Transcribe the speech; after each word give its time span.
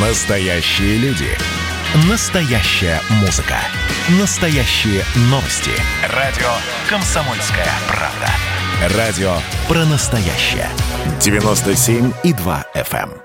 Настоящие 0.00 0.96
люди. 0.98 1.26
Настоящая 2.08 3.00
музыка. 3.20 3.56
Настоящие 4.20 5.02
новости. 5.22 5.72
Радио 6.14 6.46
«Комсомольская 6.88 7.66
правда». 7.88 8.96
Радио 8.96 9.32
про 9.66 9.84
настоящее. 9.86 10.68
97,2 11.18 12.64
FM. 12.76 13.10
эм. 13.10 13.22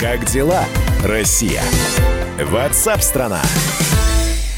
Как 0.00 0.24
дела, 0.24 0.64
Россия? 1.04 1.62
Ватсап-страна! 2.40 3.42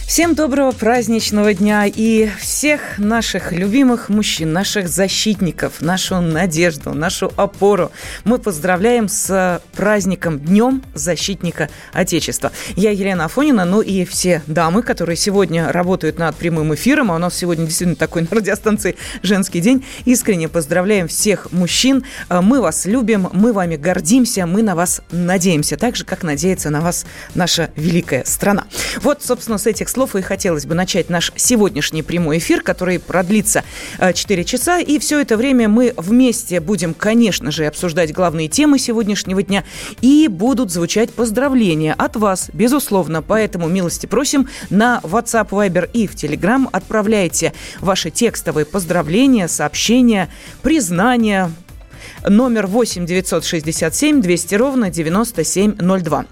Всем 0.06 0.34
доброго 0.34 0.70
праздничного 0.72 1.52
дня 1.52 1.84
и 1.86 2.30
всех 2.64 2.96
наших 2.96 3.52
любимых 3.52 4.08
мужчин, 4.08 4.54
наших 4.54 4.88
защитников, 4.88 5.82
нашу 5.82 6.22
надежду, 6.22 6.94
нашу 6.94 7.30
опору. 7.36 7.92
Мы 8.24 8.38
поздравляем 8.38 9.06
с 9.06 9.60
праздником 9.76 10.38
Днем 10.38 10.82
Защитника 10.94 11.68
Отечества. 11.92 12.52
Я 12.74 12.90
Елена 12.90 13.26
Афонина, 13.26 13.66
ну 13.66 13.82
и 13.82 14.06
все 14.06 14.40
дамы, 14.46 14.82
которые 14.82 15.16
сегодня 15.16 15.70
работают 15.70 16.18
над 16.18 16.36
прямым 16.36 16.74
эфиром, 16.74 17.12
а 17.12 17.16
у 17.16 17.18
нас 17.18 17.34
сегодня 17.34 17.66
действительно 17.66 17.96
такой 17.96 18.22
на 18.22 18.28
радиостанции 18.30 18.96
«Женский 19.22 19.60
день». 19.60 19.84
Искренне 20.06 20.48
поздравляем 20.48 21.06
всех 21.06 21.52
мужчин. 21.52 22.06
Мы 22.30 22.62
вас 22.62 22.86
любим, 22.86 23.28
мы 23.34 23.52
вами 23.52 23.76
гордимся, 23.76 24.46
мы 24.46 24.62
на 24.62 24.74
вас 24.74 25.02
надеемся, 25.10 25.76
так 25.76 25.96
же, 25.96 26.06
как 26.06 26.22
надеется 26.22 26.70
на 26.70 26.80
вас 26.80 27.04
наша 27.34 27.68
великая 27.76 28.24
страна. 28.24 28.64
Вот, 29.02 29.22
собственно, 29.22 29.58
с 29.58 29.66
этих 29.66 29.90
слов 29.90 30.16
и 30.16 30.22
хотелось 30.22 30.64
бы 30.64 30.74
начать 30.74 31.10
наш 31.10 31.30
сегодняшний 31.36 32.02
прямой 32.02 32.38
эфир, 32.38 32.53
который 32.62 32.98
продлится 32.98 33.64
4 33.98 34.42
э, 34.42 34.44
часа. 34.44 34.78
И 34.80 34.98
все 34.98 35.20
это 35.20 35.36
время 35.36 35.68
мы 35.68 35.94
вместе 35.96 36.60
будем, 36.60 36.94
конечно 36.94 37.50
же, 37.50 37.66
обсуждать 37.66 38.12
главные 38.12 38.48
темы 38.48 38.78
сегодняшнего 38.78 39.42
дня. 39.42 39.64
И 40.00 40.28
будут 40.28 40.70
звучать 40.70 41.12
поздравления 41.12 41.94
от 41.94 42.16
вас, 42.16 42.50
безусловно. 42.52 43.22
Поэтому 43.22 43.68
милости 43.68 44.06
просим 44.06 44.48
на 44.70 45.00
WhatsApp, 45.02 45.48
Viber 45.50 45.90
и 45.92 46.06
в 46.06 46.14
Telegram. 46.14 46.68
Отправляйте 46.72 47.52
ваши 47.80 48.10
текстовые 48.10 48.66
поздравления, 48.66 49.48
сообщения, 49.48 50.28
признания, 50.62 51.50
номер 52.28 52.66
8 52.66 53.06
967 53.06 54.20
200 54.20 54.54
ровно 54.54 54.90
9702. 54.90 56.26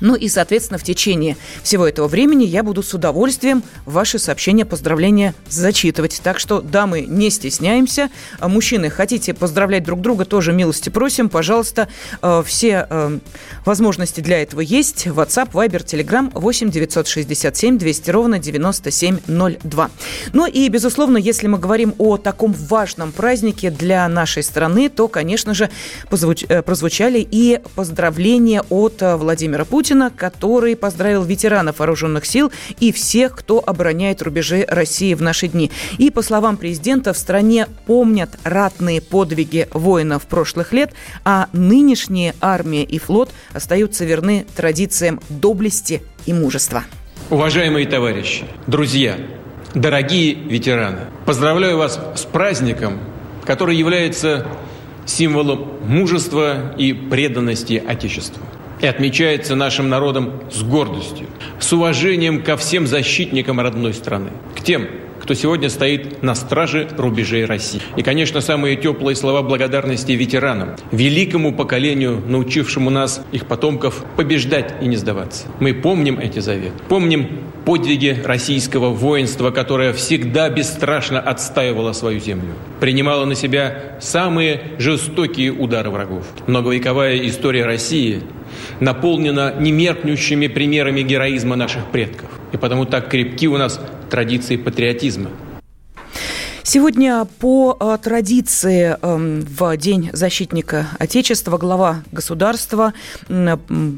Ну 0.00 0.14
и, 0.14 0.28
соответственно, 0.28 0.78
в 0.78 0.82
течение 0.82 1.36
всего 1.62 1.86
этого 1.86 2.08
времени 2.08 2.44
я 2.44 2.62
буду 2.62 2.82
с 2.82 2.94
удовольствием 2.94 3.62
ваши 3.84 4.18
сообщения, 4.18 4.64
поздравления 4.64 5.34
зачитывать. 5.48 6.20
Так 6.22 6.38
что, 6.38 6.60
дамы, 6.60 7.02
не 7.02 7.30
стесняемся. 7.30 8.10
А 8.38 8.48
мужчины, 8.48 8.90
хотите 8.90 9.34
поздравлять 9.34 9.84
друг 9.84 10.00
друга, 10.00 10.24
тоже 10.24 10.52
милости 10.52 10.88
просим. 10.88 11.28
Пожалуйста, 11.28 11.88
э, 12.22 12.42
все 12.46 12.86
э, 12.88 13.18
возможности 13.64 14.20
для 14.20 14.42
этого 14.42 14.60
есть. 14.60 15.06
WhatsApp, 15.06 15.52
Viber, 15.52 15.84
Telegram 15.84 16.30
8 16.32 16.70
967 16.70 17.78
200 17.78 18.10
ровно 18.10 18.38
9702. 18.38 19.90
Ну 20.32 20.46
и, 20.46 20.68
безусловно, 20.68 21.18
если 21.18 21.46
мы 21.46 21.58
говорим 21.58 21.94
о 21.98 22.16
таком 22.16 22.52
важном 22.52 23.12
празднике 23.12 23.70
для 23.70 24.08
нашей 24.08 24.42
страны, 24.42 24.88
то, 24.88 25.08
конечно 25.08 25.54
же, 25.54 25.70
э, 26.10 26.62
прозвучали 26.62 27.26
и 27.30 27.60
поздравления 27.74 28.62
от 28.68 29.00
Владимира 29.00 29.64
Путина 29.64 29.87
Путина, 29.88 30.12
который 30.14 30.76
поздравил 30.76 31.22
ветеранов 31.22 31.78
вооруженных 31.78 32.26
сил 32.26 32.52
и 32.78 32.92
всех, 32.92 33.34
кто 33.34 33.64
обороняет 33.66 34.20
рубежи 34.20 34.66
России 34.68 35.14
в 35.14 35.22
наши 35.22 35.48
дни. 35.48 35.70
И, 35.96 36.10
по 36.10 36.20
словам 36.20 36.58
президента, 36.58 37.14
в 37.14 37.16
стране 37.16 37.66
помнят 37.86 38.38
ратные 38.44 39.00
подвиги 39.00 39.66
воинов 39.72 40.26
прошлых 40.26 40.74
лет, 40.74 40.92
а 41.24 41.48
нынешние 41.54 42.34
армия 42.42 42.84
и 42.84 42.98
флот 42.98 43.30
остаются 43.54 44.04
верны 44.04 44.44
традициям 44.54 45.20
доблести 45.30 46.02
и 46.26 46.34
мужества. 46.34 46.84
Уважаемые 47.30 47.86
товарищи, 47.86 48.44
друзья, 48.66 49.16
дорогие 49.72 50.34
ветераны, 50.34 51.06
поздравляю 51.24 51.78
вас 51.78 51.98
с 52.14 52.24
праздником, 52.24 53.00
который 53.46 53.74
является 53.74 54.46
символом 55.06 55.78
мужества 55.86 56.74
и 56.76 56.92
преданности 56.92 57.82
Отечеству 57.88 58.42
и 58.80 58.86
отмечается 58.86 59.54
нашим 59.54 59.88
народом 59.88 60.42
с 60.52 60.62
гордостью, 60.62 61.26
с 61.58 61.72
уважением 61.72 62.42
ко 62.42 62.56
всем 62.56 62.86
защитникам 62.86 63.60
родной 63.60 63.94
страны, 63.94 64.30
к 64.56 64.62
тем, 64.62 64.86
кто 65.20 65.34
сегодня 65.34 65.68
стоит 65.68 66.22
на 66.22 66.34
страже 66.34 66.88
рубежей 66.96 67.44
России. 67.44 67.82
И, 67.96 68.02
конечно, 68.02 68.40
самые 68.40 68.76
теплые 68.76 69.14
слова 69.14 69.42
благодарности 69.42 70.12
ветеранам, 70.12 70.76
великому 70.90 71.52
поколению, 71.52 72.22
научившему 72.26 72.88
нас, 72.88 73.22
их 73.30 73.44
потомков, 73.44 74.04
побеждать 74.16 74.76
и 74.80 74.86
не 74.86 74.96
сдаваться. 74.96 75.48
Мы 75.60 75.74
помним 75.74 76.18
эти 76.18 76.38
заветы, 76.38 76.72
помним 76.88 77.40
подвиги 77.66 78.22
российского 78.24 78.88
воинства, 78.88 79.50
которое 79.50 79.92
всегда 79.92 80.48
бесстрашно 80.48 81.20
отстаивало 81.20 81.92
свою 81.92 82.20
землю, 82.20 82.54
принимало 82.80 83.26
на 83.26 83.34
себя 83.34 83.98
самые 84.00 84.62
жестокие 84.78 85.52
удары 85.52 85.90
врагов. 85.90 86.24
Многовековая 86.46 87.18
история 87.26 87.66
России 87.66 88.22
наполнена 88.80 89.54
немеркнущими 89.58 90.46
примерами 90.46 91.02
героизма 91.02 91.56
наших 91.56 91.86
предков. 91.86 92.30
И 92.52 92.56
потому 92.56 92.84
так 92.84 93.08
крепки 93.08 93.48
у 93.48 93.58
нас 93.58 93.80
традиции 94.10 94.56
патриотизма. 94.56 95.30
Сегодня 96.70 97.26
по 97.38 97.78
э, 97.80 97.96
традиции 98.02 98.94
эм, 99.00 99.40
в 99.40 99.74
День 99.78 100.10
защитника 100.12 100.86
Отечества 100.98 101.56
глава 101.56 102.02
государства 102.12 102.92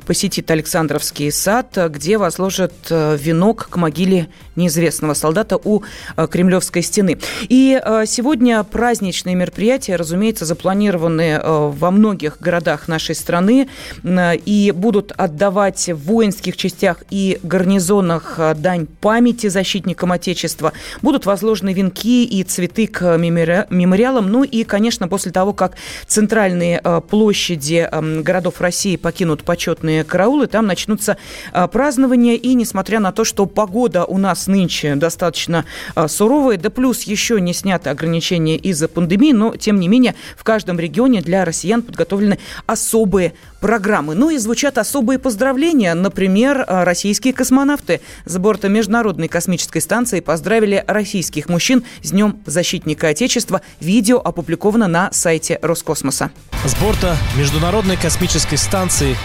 посетит 0.06 0.48
Александровский 0.52 1.32
сад, 1.32 1.76
где 1.88 2.16
возложит 2.16 2.72
э, 2.90 3.16
венок 3.20 3.70
к 3.70 3.76
могиле 3.76 4.28
неизвестного 4.54 5.14
солдата 5.14 5.56
у 5.56 5.82
э, 6.16 6.28
Кремлевской 6.30 6.82
стены. 6.82 7.18
И 7.48 7.80
сегодня 8.06 8.62
праздничные 8.62 9.34
мероприятия, 9.34 9.96
разумеется, 9.96 10.44
запланированы 10.44 11.40
во 11.42 11.90
многих 11.90 12.40
городах 12.40 12.86
нашей 12.86 13.16
страны 13.16 13.68
и 14.04 14.72
будут 14.76 15.10
отдавать 15.16 15.88
в 15.88 15.96
воинских 16.04 16.56
частях 16.56 17.02
и 17.10 17.40
гарнизонах 17.42 18.38
дань 18.58 18.86
памяти 18.86 19.48
защитникам 19.48 20.12
Отечества. 20.12 20.72
Будут 21.02 21.26
возложены 21.26 21.72
венки 21.72 22.24
и 22.24 22.44
цветы 22.44 22.59
цветы 22.60 22.86
к 22.86 23.16
мемориалам. 23.16 24.30
Ну 24.30 24.44
и, 24.44 24.64
конечно, 24.64 25.08
после 25.08 25.32
того, 25.32 25.54
как 25.54 25.76
центральные 26.06 26.78
э, 26.84 27.00
площади 27.08 27.88
эм, 27.90 28.22
городов 28.22 28.60
России 28.60 28.96
покинут 28.96 29.44
почетные 29.44 30.04
караулы, 30.04 30.46
там 30.46 30.66
начнутся 30.66 31.16
э, 31.54 31.66
празднования. 31.68 32.34
И 32.34 32.52
несмотря 32.52 33.00
на 33.00 33.12
то, 33.12 33.24
что 33.24 33.46
погода 33.46 34.04
у 34.04 34.18
нас 34.18 34.46
нынче 34.46 34.94
достаточно 34.94 35.64
э, 35.96 36.06
суровая, 36.06 36.58
да 36.58 36.68
плюс 36.68 37.04
еще 37.04 37.40
не 37.40 37.54
сняты 37.54 37.88
ограничения 37.88 38.56
из-за 38.56 38.88
пандемии, 38.88 39.32
но, 39.32 39.56
тем 39.56 39.80
не 39.80 39.88
менее, 39.88 40.14
в 40.36 40.44
каждом 40.44 40.78
регионе 40.78 41.22
для 41.22 41.46
россиян 41.46 41.80
подготовлены 41.80 42.38
особые 42.66 43.32
программы. 43.60 44.14
Ну 44.14 44.28
и 44.28 44.36
звучат 44.36 44.76
особые 44.76 45.18
поздравления. 45.18 45.94
Например, 45.94 46.64
российские 46.68 47.32
космонавты 47.32 48.00
с 48.26 48.36
борта 48.36 48.68
Международной 48.68 49.28
космической 49.28 49.80
станции 49.80 50.20
поздравили 50.20 50.84
российских 50.86 51.48
мужчин 51.48 51.84
с 52.02 52.10
Днем 52.10 52.40
защитника 52.50 53.08
Отечества. 53.08 53.60
Видео 53.80 54.18
опубликовано 54.18 54.88
на 54.88 55.10
сайте 55.12 55.58
Роскосмоса. 55.62 56.30
С 56.64 56.74
борта 56.74 57.16
Международной 57.36 57.96
космической 57.96 58.56
станции 58.56 59.16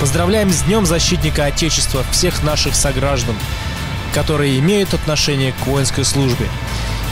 поздравляем 0.00 0.50
с 0.50 0.62
Днем 0.62 0.86
защитника 0.86 1.46
Отечества 1.46 2.04
всех 2.12 2.42
наших 2.42 2.74
сограждан, 2.74 3.34
которые 4.14 4.58
имеют 4.58 4.94
отношение 4.94 5.52
к 5.52 5.66
воинской 5.66 6.04
службе. 6.04 6.46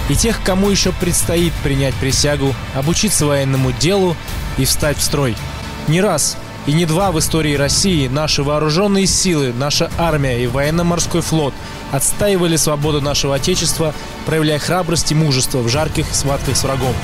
И 0.09 0.15
тех, 0.15 0.43
кому 0.43 0.71
еще 0.71 0.93
предстоит 0.93 1.53
принять 1.63 1.95
присягу, 1.95 2.55
обучиться 2.75 3.27
военному 3.27 3.73
делу 3.73 4.17
и 4.57 4.65
встать 4.65 4.97
в 4.97 5.03
строй. 5.03 5.37
Не 5.87 6.01
раз 6.01 6.37
и 6.69 6.73
не 6.75 6.85
два 6.85 7.13
в 7.13 7.19
истории 7.19 7.55
России 7.55 8.09
наши 8.09 8.43
вооруженные 8.43 9.07
силы, 9.07 9.55
наша 9.57 9.91
армия 9.97 10.45
и 10.45 10.47
военно-морской 10.47 11.23
флот 11.23 11.55
отстаивали 11.93 12.57
свободу 12.57 13.01
нашего 13.01 13.37
Отечества, 13.37 13.95
проявляя 14.27 14.59
храбрость 14.59 15.11
и 15.11 15.15
мужество 15.15 15.61
в 15.61 15.69
жарких 15.71 16.05
схватках 16.15 16.59
с 16.59 16.65
врагом. 16.65 16.95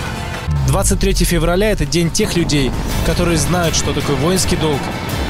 23 0.68 1.14
февраля– 1.24 1.70
это 1.72 1.86
день 1.86 2.10
тех 2.10 2.36
людей, 2.36 2.70
которые 3.06 3.38
знают, 3.38 3.74
что 3.74 3.94
такое 3.94 4.16
воинский 4.16 4.56
долг, 4.56 4.80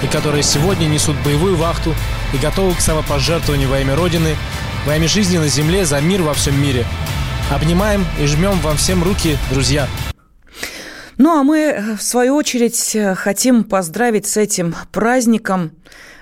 и 0.03 0.09
которые 0.09 0.43
сегодня 0.43 0.87
несут 0.87 1.15
боевую 1.25 1.55
вахту 1.55 1.95
и 2.33 2.37
готовы 2.37 2.75
к 2.75 2.81
самопожертвованию 2.81 3.69
во 3.69 3.79
имя 3.79 3.95
Родины, 3.95 4.35
во 4.85 4.97
имя 4.97 5.07
жизни 5.07 5.39
на 5.39 5.47
земле, 5.47 5.85
за 5.85 6.01
мир 6.01 6.23
во 6.23 6.35
всем 6.35 6.61
мире. 6.61 6.85
Обнимаем 7.53 8.05
и 8.19 8.27
жмем 8.27 8.59
вам 8.59 8.79
всем 8.79 9.05
руки, 9.05 9.39
друзья. 9.53 9.87
Ну 11.25 11.39
а 11.39 11.43
мы, 11.43 11.59
э, 11.59 11.97
в 11.97 12.03
свою 12.03 12.37
очередь, 12.37 12.95
э, 12.95 13.15
хотим 13.15 13.65
поздравить 13.65 14.27
с 14.27 14.37
этим 14.37 14.75
праздником 14.93 15.71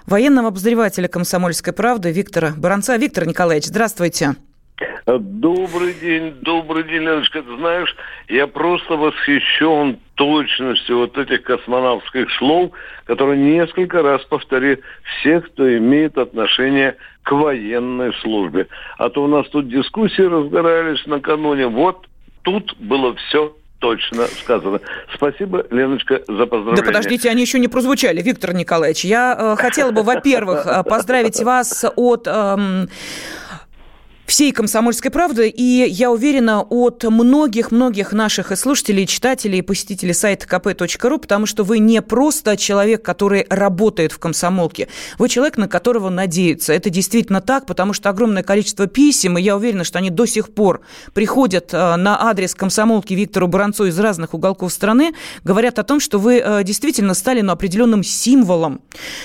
военного 0.06 0.46
обозревателя 0.46 1.08
«Комсомольской 1.08 1.72
правды» 1.72 2.12
Виктора 2.12 2.52
Баранца. 2.56 2.96
Виктор 2.96 3.26
Николаевич, 3.26 3.64
здравствуйте. 3.64 4.37
Добрый 5.04 5.94
день, 5.94 6.37
добрый 6.43 6.84
день, 6.84 7.02
Леночка. 7.02 7.43
Знаешь, 7.43 7.93
я 8.28 8.46
просто 8.46 8.94
восхищен 8.94 9.99
точностью 10.14 10.99
вот 10.99 11.19
этих 11.19 11.43
космонавтских 11.43 12.31
слов, 12.38 12.70
которые 13.05 13.40
несколько 13.40 14.02
раз 14.02 14.22
повтори 14.26 14.78
всех, 15.02 15.46
кто 15.46 15.78
имеет 15.78 16.16
отношение 16.16 16.96
к 17.25 17.32
военной 17.32 18.14
службе. 18.22 18.69
А 18.98 19.10
то 19.10 19.25
у 19.25 19.26
нас 19.26 19.48
тут 19.48 19.69
дискуссии 19.69 20.22
разгорались 20.22 21.05
накануне. 21.06 21.66
Вот 21.66 22.06
тут 22.44 22.76
было 22.78 23.16
все 23.16 23.52
точно 23.82 24.29
сказано. 24.40 24.81
Спасибо, 25.12 25.67
Леночка, 25.70 26.23
за 26.29 26.46
поздравление. 26.46 26.76
Да 26.76 26.82
подождите, 26.84 27.29
они 27.29 27.43
еще 27.43 27.58
не 27.58 27.67
прозвучали, 27.67 28.23
Виктор 28.23 28.55
Николаевич. 28.55 29.05
Я 29.05 29.37
э, 29.37 29.56
хотела 29.61 29.90
бы, 29.90 30.05
во-первых, 30.05 30.67
э, 30.67 30.84
поздравить 30.84 31.43
вас 31.43 31.84
от... 31.96 32.29
Э, 32.29 32.87
всей 34.26 34.52
«Комсомольской 34.52 35.10
правды», 35.10 35.48
и 35.48 35.86
я 35.88 36.10
уверена, 36.10 36.62
от 36.62 37.04
многих-многих 37.04 38.12
наших 38.12 38.56
слушателей, 38.56 39.06
читателей, 39.06 39.62
посетителей 39.62 40.14
сайта 40.14 40.46
kp.ru, 40.46 41.19
потому 41.19 41.46
что 41.46 41.64
вы 41.64 41.80
не 41.80 42.00
просто 42.00 42.56
человек, 42.56 43.02
который 43.02 43.46
работает 43.50 44.12
в 44.12 44.19
«Комсомолке», 44.19 44.88
вы 45.19 45.28
человек, 45.28 45.58
на 45.58 45.69
которого 45.69 46.08
надеются. 46.08 46.72
Это 46.72 46.88
действительно 46.88 47.40
так, 47.40 47.66
потому 47.66 47.92
что 47.92 48.08
огромное 48.08 48.42
количество 48.42 48.86
писем, 48.86 49.38
и 49.38 49.42
я 49.42 49.56
уверена, 49.56 49.84
что 49.84 49.98
они 49.98 50.10
до 50.10 50.26
сих 50.26 50.54
пор 50.54 50.80
приходят 51.12 51.74
э, 51.74 51.96
на 51.96 52.28
адрес 52.28 52.54
«Комсомолки» 52.54 53.14
Виктору 53.14 53.48
Баранцу 53.48 53.86
из 53.86 53.98
разных 53.98 54.34
уголков 54.34 54.72
страны, 54.72 55.14
говорят 55.44 55.78
о 55.78 55.82
том, 55.82 56.00
что 56.00 56.19
вы 56.19 56.38
э, 56.38 56.64
действительно 56.64 57.14
стали 57.14 57.40
ну, 57.40 57.52
определенным 57.52 58.02
символом, 58.02 58.80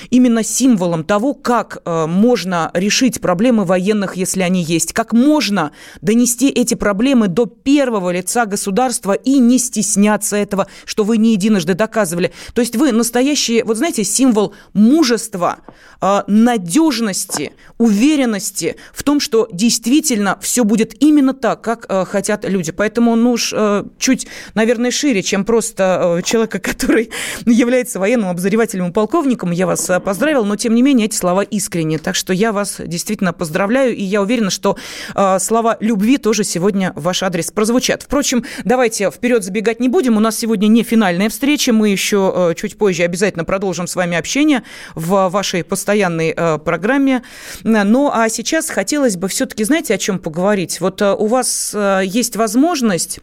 именно 0.09 0.43
символом 0.43 1.03
того, 1.03 1.33
как 1.33 1.81
э, 1.85 2.05
можно 2.07 2.71
решить 2.73 3.21
проблемы 3.21 3.63
военных, 3.63 4.17
если 4.17 4.41
они 4.41 4.63
есть 4.63 4.86
есть, 4.87 4.93
как 4.93 5.13
можно 5.13 5.71
донести 6.01 6.49
эти 6.49 6.75
проблемы 6.75 7.27
до 7.27 7.45
первого 7.45 8.11
лица 8.11 8.45
государства 8.45 9.13
и 9.13 9.39
не 9.39 9.59
стесняться 9.59 10.37
этого, 10.37 10.67
что 10.85 11.03
вы 11.03 11.17
не 11.17 11.33
единожды 11.33 11.73
доказывали. 11.73 12.31
То 12.53 12.61
есть 12.61 12.75
вы 12.75 12.91
настоящий, 12.91 13.63
вот 13.63 13.77
знаете, 13.77 14.03
символ 14.03 14.53
мужества, 14.73 15.59
а, 15.99 16.23
надежности, 16.27 17.53
уверенности 17.77 18.75
в 18.93 19.03
том, 19.03 19.19
что 19.19 19.49
действительно 19.51 20.37
все 20.41 20.63
будет 20.63 21.01
именно 21.01 21.33
так, 21.33 21.61
как 21.61 21.85
а, 21.89 22.05
хотят 22.05 22.47
люди. 22.47 22.71
Поэтому, 22.71 23.15
ну 23.15 23.31
уж 23.31 23.53
а, 23.53 23.85
чуть, 23.97 24.27
наверное, 24.53 24.91
шире, 24.91 25.23
чем 25.23 25.43
просто 25.43 26.21
человека, 26.23 26.59
который 26.67 27.09
является 27.45 27.99
военным 27.99 28.29
обозревателем 28.29 28.89
и 28.89 28.91
полковником, 28.91 29.51
я 29.51 29.67
вас 29.67 29.89
поздравил, 30.03 30.45
но 30.45 30.55
тем 30.55 30.75
не 30.75 30.81
менее 30.81 31.07
эти 31.07 31.15
слова 31.15 31.41
искренние. 31.41 31.99
Так 31.99 32.15
что 32.15 32.31
я 32.31 32.51
вас 32.51 32.79
действительно 32.79 33.33
поздравляю, 33.33 33.95
и 33.95 34.03
я 34.03 34.21
уверена, 34.21 34.49
что 34.49 34.76
э, 35.15 35.39
слова 35.39 35.77
любви 35.79 36.17
тоже 36.17 36.43
сегодня 36.43 36.93
в 36.95 37.03
ваш 37.03 37.23
адрес 37.23 37.51
прозвучат. 37.51 38.03
Впрочем, 38.03 38.45
давайте 38.63 39.09
вперед 39.11 39.43
забегать 39.43 39.79
не 39.79 39.89
будем. 39.89 40.17
У 40.17 40.19
нас 40.19 40.37
сегодня 40.37 40.67
не 40.67 40.83
финальная 40.83 41.29
встреча. 41.29 41.73
Мы 41.73 41.89
еще 41.89 42.33
э, 42.35 42.53
чуть 42.55 42.77
позже 42.77 43.03
обязательно 43.03 43.45
продолжим 43.45 43.87
с 43.87 43.95
вами 43.95 44.17
общение 44.17 44.63
в 44.95 45.29
вашей 45.29 45.63
постоянной 45.63 46.33
э, 46.35 46.57
программе. 46.57 47.23
Ну, 47.63 48.11
а 48.13 48.29
сейчас 48.29 48.69
хотелось 48.69 49.15
бы 49.15 49.27
все-таки, 49.27 49.63
знаете, 49.63 49.93
о 49.93 49.97
чем 49.97 50.19
поговорить? 50.19 50.81
Вот 50.81 51.01
э, 51.01 51.13
у 51.13 51.27
вас 51.27 51.71
э, 51.73 52.01
есть 52.05 52.35
возможность 52.35 53.19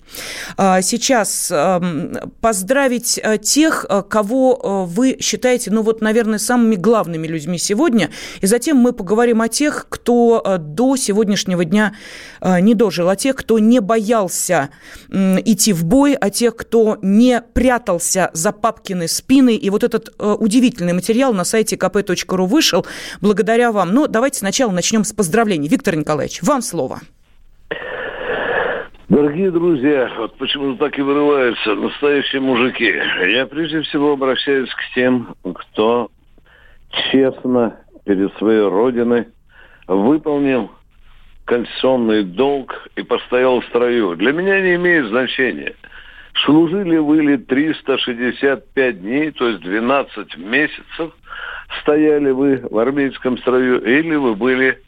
э, 0.57 0.83
сейчас 0.83 1.50
э, 1.50 1.81
поздравить 2.41 3.21
э, 3.23 3.39
тех, 3.39 3.87
э, 3.89 4.03
кого 4.09 4.61
э, 4.62 4.93
вы 4.93 5.17
считаете, 5.21 5.71
ну 5.71 5.83
вот, 5.83 6.00
наверное, 6.00 6.39
самыми 6.39 6.77
главными 6.77 7.27
людьми 7.27 7.59
сегодня. 7.59 8.11
И 8.41 8.47
затем 8.47 8.77
мы 8.77 8.93
поговорим 8.93 9.41
о 9.41 9.49
тех, 9.49 9.87
кто 9.89 10.43
э, 10.45 10.59
до 10.59 10.97
сегодняшнего 10.97 11.44
сегодняшнего 11.44 11.64
дня 11.64 11.93
э, 12.41 12.61
не 12.61 12.75
дожил, 12.75 13.08
а 13.08 13.17
тех, 13.17 13.37
кто 13.37 13.58
не 13.58 13.81
боялся 13.81 14.70
идти 15.11 15.73
в 15.73 15.85
бой, 15.85 16.14
а 16.14 16.31
тех, 16.31 16.56
кто 16.56 16.99
не 17.02 17.43
прятался 17.55 18.31
за 18.32 18.52
папкины 18.52 19.08
спины. 19.08 19.56
И 19.56 19.70
вот 19.70 19.85
этот 19.85 20.08
э, 20.19 20.37
удивительный 20.38 20.93
материал 20.93 21.35
на 21.35 21.44
сайте 21.44 21.76
kp.ru 21.76 22.46
вышел 22.46 22.87
благодаря 23.20 23.73
вам. 23.73 23.93
Но 23.93 24.06
давайте 24.06 24.38
сначала 24.38 24.73
начнем 24.73 25.05
с 25.05 25.12
поздравлений. 25.12 25.69
Виктор 25.69 25.96
Николаевич, 25.96 26.43
вам 26.43 26.62
слово. 26.62 27.00
Дорогие 29.08 29.50
друзья, 29.50 30.11
вот 30.17 30.37
почему 30.38 30.76
так 30.76 30.99
и 30.99 31.02
вырываются 31.02 31.75
настоящие 31.75 32.40
мужики. 32.40 32.90
Я 33.29 33.47
прежде 33.47 33.82
всего 33.82 34.12
обращаюсь 34.12 34.70
к 34.70 34.94
тем, 34.94 35.35
кто 35.55 36.08
честно 37.12 37.76
перед 38.05 38.32
своей 38.38 38.62
Родиной 38.62 39.26
выполнил 39.87 40.70
конституционный 41.44 42.25
долг 42.25 42.88
и 42.96 43.02
постоял 43.02 43.61
в 43.61 43.64
строю. 43.67 44.17
Для 44.17 44.32
меня 44.32 44.61
не 44.61 44.76
имеет 44.76 45.06
значения, 45.08 45.75
служили 46.44 46.96
вы 46.96 47.23
ли 47.23 47.37
365 47.37 49.00
дней, 49.00 49.31
то 49.32 49.49
есть 49.49 49.61
12 49.61 50.37
месяцев, 50.38 51.12
стояли 51.81 52.31
вы 52.31 52.62
в 52.70 52.79
армейском 52.79 53.38
строю, 53.38 53.82
или 53.82 54.14
вы 54.14 54.35
были 54.35 54.79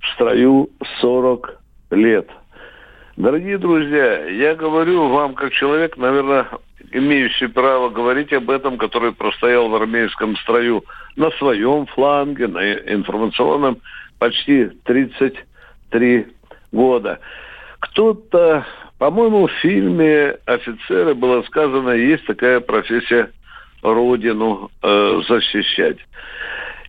в 0.00 0.06
строю 0.14 0.70
40 1.00 1.60
лет. 1.92 2.28
Дорогие 3.16 3.58
друзья, 3.58 4.26
я 4.26 4.54
говорю 4.54 5.08
вам 5.08 5.34
как 5.34 5.52
человек, 5.52 5.96
наверное, 5.96 6.46
имеющий 6.92 7.46
право 7.46 7.88
говорить 7.88 8.32
об 8.32 8.50
этом, 8.50 8.76
который 8.76 9.12
простоял 9.12 9.68
в 9.68 9.74
армейском 9.74 10.36
строю 10.36 10.84
на 11.16 11.30
своем 11.32 11.86
фланге, 11.86 12.46
на 12.46 12.74
информационном, 12.74 13.78
почти 14.18 14.66
30 14.84 15.34
три 15.96 16.26
года. 16.72 17.20
Кто-то, 17.80 18.66
по-моему, 18.98 19.46
в 19.46 19.52
фильме 19.62 20.36
«Офицеры» 20.44 21.14
было 21.14 21.42
сказано, 21.44 21.90
есть 21.90 22.26
такая 22.26 22.60
профессия 22.60 23.30
родину 23.82 24.70
э, 24.82 25.22
защищать. 25.26 25.96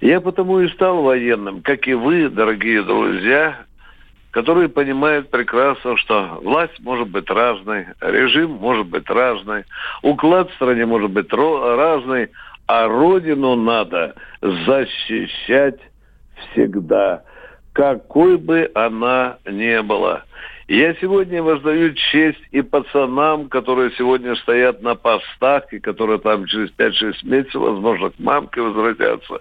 Я 0.02 0.20
потому 0.20 0.60
и 0.60 0.68
стал 0.70 1.04
военным, 1.04 1.62
как 1.62 1.88
и 1.88 1.94
вы, 1.94 2.28
дорогие 2.28 2.84
друзья, 2.84 3.58
которые 4.32 4.68
понимают 4.68 5.30
прекрасно, 5.30 5.96
что 5.96 6.40
власть 6.44 6.78
может 6.82 7.08
быть 7.08 7.30
разной, 7.30 7.88
режим 8.02 8.52
может 8.52 8.88
быть 8.88 9.10
разный, 9.10 9.64
уклад 10.04 10.52
в 10.52 10.56
стране 10.56 10.86
может 10.86 11.12
быть 11.12 11.32
разный, 11.32 12.28
а 12.68 12.88
родину 12.88 13.56
надо 13.56 14.16
защищать 14.42 15.80
всегда 16.52 17.24
какой 17.78 18.38
бы 18.38 18.72
она 18.74 19.38
ни 19.46 19.80
была. 19.82 20.24
Я 20.68 20.96
сегодня 20.96 21.44
воздаю 21.44 21.94
честь 21.94 22.42
и 22.50 22.64
пацанам, 22.64 23.50
которые 23.50 23.92
сегодня 23.92 24.36
стоят 24.38 24.82
на 24.82 24.96
постах, 24.96 25.72
и 25.72 25.80
которые 25.80 26.18
там 26.18 26.48
через 26.48 26.72
5-6 26.72 27.14
месяцев, 27.22 27.62
возможно, 27.62 28.10
к 28.10 28.18
мамке 28.18 28.62
возвратятся. 28.62 29.40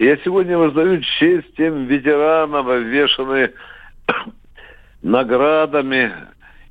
Я 0.00 0.16
сегодня 0.24 0.58
воздаю 0.58 1.00
честь 1.20 1.54
тем 1.56 1.86
ветеранам, 1.86 2.68
обвешанные 2.68 3.52
наградами, 5.02 6.12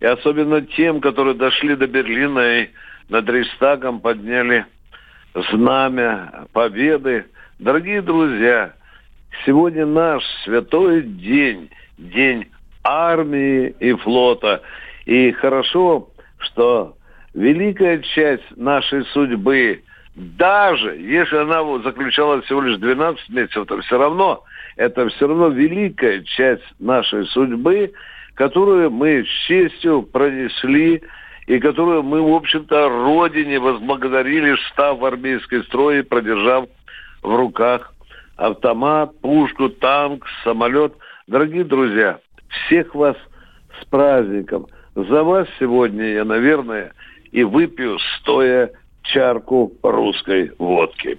и 0.02 0.06
особенно 0.06 0.62
тем, 0.62 1.00
которые 1.00 1.36
дошли 1.36 1.78
до 1.78 1.88
Берлина 1.88 2.64
и 2.64 2.70
над 3.08 3.30
Рейхстагом 3.30 4.02
подняли 4.02 4.66
знамя 5.52 6.48
победы. 6.52 7.28
Дорогие 7.60 8.02
друзья, 8.02 8.74
Сегодня 9.46 9.86
наш 9.86 10.24
святой 10.44 11.04
день, 11.04 11.70
день 11.98 12.48
армии 12.84 13.76
и 13.80 13.94
флота. 13.94 14.62
И 15.06 15.32
хорошо, 15.34 16.10
что 16.40 16.96
великая 17.34 18.00
часть 18.00 18.58
нашей 18.58 19.06
судьбы, 19.06 19.84
даже 20.16 20.96
если 20.96 21.38
она 21.38 21.64
заключалась 21.84 22.46
всего 22.46 22.62
лишь 22.62 22.78
12 22.78 23.30
месяцев, 23.30 23.68
то 23.68 23.80
все 23.82 23.98
равно, 23.98 24.44
это 24.76 25.08
все 25.10 25.28
равно 25.28 25.50
великая 25.50 26.24
часть 26.24 26.64
нашей 26.80 27.26
судьбы, 27.28 27.92
которую 28.36 28.92
мы 28.92 29.24
с 29.24 29.48
честью 29.48 30.04
пронесли 30.04 31.02
и 31.48 31.60
которую 31.60 32.04
мы, 32.04 32.22
в 32.22 32.34
общем-то, 32.34 32.90
Родине 32.90 33.60
возблагодарили, 33.60 34.58
став 34.72 35.00
в 35.00 35.06
армейской 35.06 35.64
строй 35.64 36.00
и 36.00 36.04
продержав 36.04 36.66
в 37.24 37.36
руках 37.36 37.94
автомат, 38.38 39.20
пушку, 39.20 39.70
танк, 39.70 40.26
самолет. 40.44 40.94
Дорогие 41.28 41.64
друзья, 41.64 42.20
всех 42.48 42.96
вас 42.96 43.18
с 43.82 43.86
праздником. 43.86 44.68
За 44.96 45.24
вас 45.24 45.48
сегодня 45.60 46.14
я, 46.14 46.24
наверное, 46.24 46.94
и 47.32 47.44
выпью 47.44 47.98
стоя 48.18 48.72
чарку 49.04 49.74
русской 49.84 50.52
водки. 50.58 51.18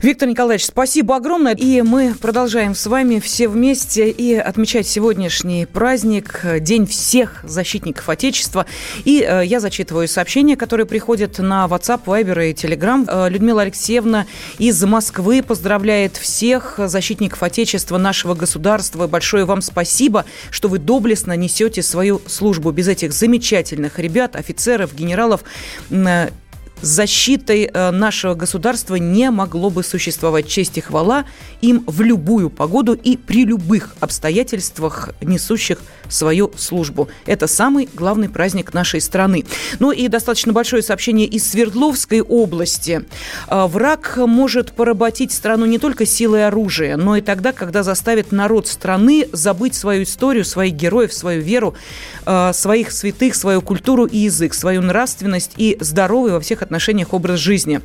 Виктор 0.00 0.28
Николаевич, 0.28 0.66
спасибо 0.66 1.16
огромное. 1.16 1.54
И 1.56 1.82
мы 1.82 2.14
продолжаем 2.14 2.76
с 2.76 2.86
вами 2.86 3.18
все 3.18 3.48
вместе 3.48 4.08
и 4.08 4.34
отмечать 4.34 4.86
сегодняшний 4.86 5.66
праздник, 5.66 6.40
День 6.60 6.86
всех 6.86 7.40
защитников 7.42 8.08
Отечества. 8.08 8.66
И 9.04 9.26
э, 9.28 9.44
я 9.44 9.58
зачитываю 9.58 10.06
сообщения, 10.06 10.56
которые 10.56 10.86
приходят 10.86 11.38
на 11.38 11.66
WhatsApp, 11.66 12.04
Viber 12.06 12.50
и 12.50 12.52
Telegram. 12.52 13.04
Э, 13.08 13.28
Людмила 13.28 13.62
Алексеевна 13.62 14.26
из 14.58 14.80
Москвы 14.84 15.42
поздравляет 15.42 16.16
всех 16.16 16.78
защитников 16.78 17.42
Отечества 17.42 17.98
нашего 17.98 18.34
государства. 18.34 19.08
Большое 19.08 19.46
вам 19.46 19.62
спасибо, 19.62 20.24
что 20.50 20.68
вы 20.68 20.78
доблестно 20.78 21.36
несете 21.36 21.82
свою 21.82 22.22
службу. 22.26 22.70
Без 22.70 22.86
этих 22.86 23.12
замечательных 23.12 23.98
ребят, 23.98 24.36
офицеров, 24.36 24.94
генералов, 24.94 25.42
э, 25.90 26.28
защитой 26.80 27.70
э, 27.72 27.90
нашего 27.90 28.34
государства 28.34 28.96
не 28.96 29.30
могло 29.30 29.70
бы 29.70 29.82
существовать. 29.82 30.48
Честь 30.48 30.78
и 30.78 30.80
хвала 30.80 31.24
им 31.60 31.84
в 31.86 32.02
любую 32.02 32.50
погоду 32.50 32.94
и 32.94 33.16
при 33.16 33.44
любых 33.44 33.94
обстоятельствах, 34.00 35.10
несущих 35.20 35.78
свою 36.08 36.52
службу. 36.56 37.08
Это 37.26 37.46
самый 37.46 37.88
главный 37.92 38.28
праздник 38.28 38.72
нашей 38.74 39.00
страны. 39.00 39.44
Ну 39.78 39.92
и 39.92 40.08
достаточно 40.08 40.52
большое 40.52 40.82
сообщение 40.82 41.26
из 41.26 41.50
Свердловской 41.50 42.20
области. 42.20 43.04
Э, 43.48 43.66
враг 43.66 44.16
может 44.16 44.72
поработить 44.72 45.32
страну 45.32 45.66
не 45.66 45.78
только 45.78 46.06
силой 46.06 46.46
оружия, 46.46 46.96
но 46.96 47.16
и 47.16 47.20
тогда, 47.20 47.52
когда 47.52 47.82
заставит 47.82 48.32
народ 48.32 48.68
страны 48.68 49.28
забыть 49.32 49.74
свою 49.74 50.04
историю, 50.04 50.44
своих 50.44 50.74
героев, 50.74 51.12
свою 51.12 51.42
веру, 51.42 51.74
э, 52.26 52.52
своих 52.54 52.92
святых, 52.92 53.34
свою 53.34 53.62
культуру 53.62 54.06
и 54.06 54.18
язык, 54.18 54.54
свою 54.54 54.82
нравственность 54.82 55.52
и 55.56 55.76
здоровый 55.80 56.32
во 56.32 56.40
всех 56.40 56.62
отношениях 56.68 57.14
образ 57.14 57.40
жизни. 57.40 57.80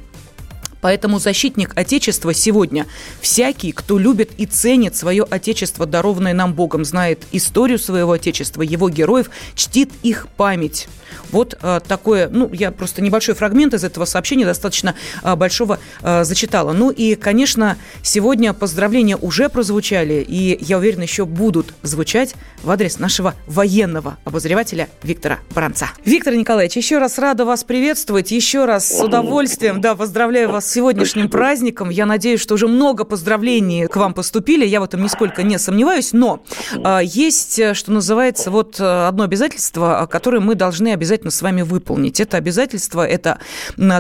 Поэтому 0.84 1.18
защитник 1.18 1.72
Отечества 1.76 2.34
сегодня 2.34 2.86
всякий, 3.22 3.72
кто 3.72 3.98
любит 3.98 4.32
и 4.38 4.46
ценит 4.46 4.98
свое 4.98 5.24
Отечество, 5.24 5.86
дарованное 5.86 6.34
нам 6.34 6.54
Богом, 6.54 6.84
знает 6.84 7.24
историю 7.32 7.80
своего 7.80 8.12
Отечества, 8.12 8.64
его 8.64 8.90
героев, 8.90 9.30
чтит 9.56 9.90
их 10.04 10.28
память. 10.36 10.90
Вот 11.32 11.58
э, 11.62 11.80
такое, 11.88 12.28
ну, 12.30 12.50
я 12.52 12.72
просто 12.72 13.02
небольшой 13.02 13.36
фрагмент 13.36 13.74
из 13.74 13.84
этого 13.84 14.06
сообщения 14.06 14.46
достаточно 14.46 14.96
э, 15.24 15.36
большого 15.36 15.80
э, 16.02 16.24
зачитала. 16.24 16.74
Ну 16.74 16.90
и, 16.90 17.16
конечно, 17.16 17.78
сегодня 18.02 18.54
поздравления 18.54 19.16
уже 19.16 19.48
прозвучали, 19.50 20.26
и 20.28 20.58
я 20.62 20.78
уверена, 20.78 21.04
еще 21.04 21.26
будут 21.26 21.74
звучать 21.82 22.36
в 22.62 22.70
адрес 22.70 23.00
нашего 23.00 23.36
военного 23.48 24.18
обозревателя 24.26 24.90
Виктора 25.02 25.40
Бранца. 25.54 25.90
Виктор 26.04 26.36
Николаевич, 26.36 26.76
еще 26.76 26.98
раз 26.98 27.18
рада 27.18 27.46
вас 27.46 27.64
приветствовать, 27.64 28.32
еще 28.32 28.66
раз 28.66 28.88
с 28.88 29.02
удовольствием, 29.02 29.82
да, 29.82 29.96
поздравляю 29.96 30.50
вас 30.50 30.73
сегодняшним 30.74 31.30
праздником. 31.30 31.90
Я 31.90 32.06
надеюсь, 32.06 32.42
что 32.42 32.56
уже 32.56 32.68
много 32.68 33.04
поздравлений 33.04 33.88
к 33.88 33.96
вам 33.96 34.14
поступили, 34.14 34.66
я 34.66 34.80
в 34.80 34.84
этом 34.84 35.04
нисколько 35.04 35.44
не 35.44 35.60
сомневаюсь, 35.60 36.14
но 36.14 36.44
э, 36.74 37.00
есть, 37.04 37.76
что 37.76 37.92
называется, 37.92 38.50
вот 38.50 38.80
одно 38.80 39.24
обязательство, 39.24 40.08
которое 40.10 40.40
мы 40.40 40.56
должны 40.56 40.94
обязательно 40.94 41.32
с 41.32 41.42
вами 41.42 41.62
выполнить. 41.62 42.20
Это 42.20 42.38
обязательство, 42.38 43.08
это 43.08 43.40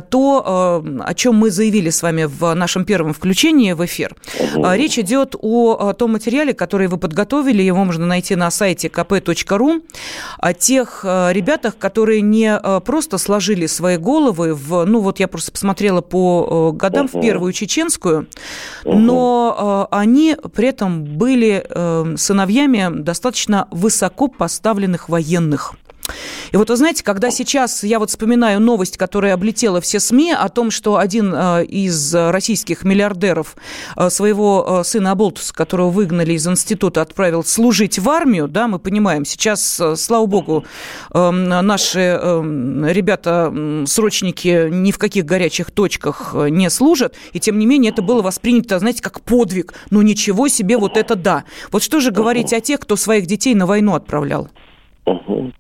то, 0.09 0.83
э, 0.85 0.99
о 1.03 1.13
чем 1.13 1.35
мы 1.35 1.51
заявили 1.51 1.89
с 1.89 2.01
вами 2.01 2.23
в 2.23 2.53
нашем 2.53 2.85
первом 2.85 3.13
включении 3.13 3.73
в 3.73 3.85
эфир. 3.85 4.15
Угу. 4.55 4.71
Речь 4.73 4.97
идет 4.97 5.35
о 5.39 5.93
том 5.93 6.13
материале, 6.13 6.53
который 6.53 6.87
вы 6.87 6.97
подготовили, 6.97 7.61
его 7.61 7.83
можно 7.85 8.05
найти 8.05 8.35
на 8.35 8.49
сайте 8.51 8.87
kp.ru, 8.87 9.83
о 10.39 10.53
тех 10.53 11.01
э, 11.03 11.33
ребятах, 11.33 11.77
которые 11.77 12.21
не 12.21 12.59
просто 12.85 13.17
сложили 13.17 13.67
свои 13.67 13.97
головы 13.97 14.55
в, 14.55 14.85
ну 14.85 14.99
вот 15.01 15.19
я 15.19 15.27
просто 15.27 15.51
посмотрела 15.51 16.01
по 16.01 16.62
годам 16.71 17.05
угу. 17.05 17.19
в 17.19 17.21
первую 17.21 17.53
чеченскую, 17.53 18.27
угу. 18.83 18.97
но 18.97 19.87
они 19.91 20.35
при 20.55 20.69
этом 20.69 21.03
были 21.03 21.65
сыновьями 22.17 22.89
достаточно 23.01 23.67
высоко 23.71 24.27
поставленных 24.27 25.09
военных. 25.09 25.75
И 26.53 26.57
вот 26.57 26.69
вы 26.69 26.75
знаете, 26.75 27.03
когда 27.03 27.31
сейчас 27.31 27.83
я 27.83 27.97
вот 27.97 28.11
вспоминаю 28.11 28.61
новость, 28.61 28.95
которая 28.95 29.33
облетела 29.33 29.81
все 29.81 29.99
СМИ 29.99 30.33
о 30.33 30.49
том, 30.49 30.69
что 30.69 30.97
один 30.97 31.33
э, 31.33 31.65
из 31.65 32.13
российских 32.13 32.83
миллиардеров 32.83 33.55
э, 33.97 34.11
своего 34.11 34.81
э, 34.81 34.83
сына 34.83 35.11
Аболтуса, 35.11 35.51
которого 35.51 35.89
выгнали 35.89 36.33
из 36.33 36.47
института, 36.47 37.01
отправил 37.01 37.43
служить 37.43 37.97
в 37.97 38.07
армию, 38.07 38.47
да, 38.47 38.67
мы 38.67 38.77
понимаем, 38.77 39.25
сейчас, 39.25 39.81
слава 39.95 40.27
богу, 40.27 40.63
эм, 41.11 41.49
наши 41.49 41.99
эм, 41.99 42.85
ребята, 42.85 43.51
срочники 43.87 44.69
ни 44.69 44.91
в 44.91 44.99
каких 44.99 45.25
горячих 45.25 45.71
точках 45.71 46.35
не 46.35 46.69
служат, 46.69 47.15
и 47.31 47.39
тем 47.39 47.57
не 47.57 47.65
менее 47.65 47.91
это 47.91 48.03
было 48.03 48.21
воспринято, 48.21 48.77
знаете, 48.77 49.01
как 49.01 49.21
подвиг. 49.21 49.73
Ну 49.89 50.03
ничего 50.03 50.47
себе, 50.49 50.77
вот 50.77 50.97
это 50.97 51.15
да. 51.15 51.45
Вот 51.71 51.81
что 51.81 51.99
же 51.99 52.11
говорить 52.11 52.53
о 52.53 52.61
тех, 52.61 52.79
кто 52.79 52.95
своих 52.95 53.25
детей 53.25 53.55
на 53.55 53.65
войну 53.65 53.95
отправлял? 53.95 54.49
Угу. 55.05 55.51